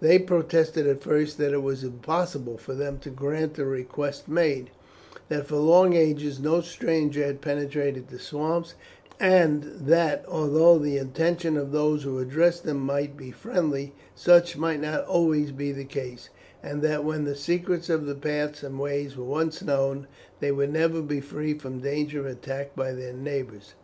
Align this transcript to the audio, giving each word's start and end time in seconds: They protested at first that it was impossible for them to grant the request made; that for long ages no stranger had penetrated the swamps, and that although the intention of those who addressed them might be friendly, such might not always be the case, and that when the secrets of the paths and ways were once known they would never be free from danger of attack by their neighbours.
They 0.00 0.18
protested 0.18 0.88
at 0.88 1.00
first 1.04 1.38
that 1.38 1.52
it 1.52 1.62
was 1.62 1.84
impossible 1.84 2.58
for 2.58 2.74
them 2.74 2.98
to 2.98 3.08
grant 3.08 3.54
the 3.54 3.64
request 3.66 4.26
made; 4.26 4.70
that 5.28 5.46
for 5.46 5.58
long 5.58 5.92
ages 5.94 6.40
no 6.40 6.60
stranger 6.60 7.22
had 7.24 7.40
penetrated 7.40 8.08
the 8.08 8.18
swamps, 8.18 8.74
and 9.20 9.62
that 9.62 10.24
although 10.26 10.76
the 10.76 10.96
intention 10.96 11.56
of 11.56 11.70
those 11.70 12.02
who 12.02 12.18
addressed 12.18 12.64
them 12.64 12.80
might 12.80 13.16
be 13.16 13.30
friendly, 13.30 13.94
such 14.16 14.56
might 14.56 14.80
not 14.80 15.04
always 15.04 15.52
be 15.52 15.70
the 15.70 15.84
case, 15.84 16.30
and 16.64 16.82
that 16.82 17.04
when 17.04 17.22
the 17.22 17.36
secrets 17.36 17.88
of 17.88 18.06
the 18.06 18.16
paths 18.16 18.64
and 18.64 18.80
ways 18.80 19.16
were 19.16 19.22
once 19.24 19.62
known 19.62 20.08
they 20.40 20.50
would 20.50 20.72
never 20.72 21.00
be 21.00 21.20
free 21.20 21.56
from 21.56 21.78
danger 21.78 22.18
of 22.18 22.26
attack 22.26 22.74
by 22.74 22.90
their 22.90 23.12
neighbours. 23.12 23.74